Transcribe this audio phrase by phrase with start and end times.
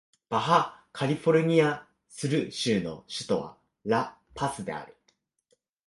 [0.31, 4.97] バハ・カリフォルニア・スル州の州都はラ・パスである